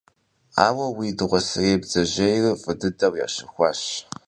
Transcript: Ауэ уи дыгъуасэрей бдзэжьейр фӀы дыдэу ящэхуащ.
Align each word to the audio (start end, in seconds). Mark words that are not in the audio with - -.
Ауэ 0.65 0.85
уи 0.97 1.17
дыгъуасэрей 1.17 1.77
бдзэжьейр 1.81 2.45
фӀы 2.61 2.73
дыдэу 2.79 3.13
ящэхуащ. 3.25 3.81